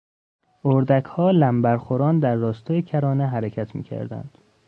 اردکها 0.65 1.31
لمبر 1.31 1.77
خوران 1.77 2.19
در 2.19 2.35
راستای 2.35 2.81
کرانه 2.81 3.27
حرکت 3.27 3.75
میکردند. 3.75 4.37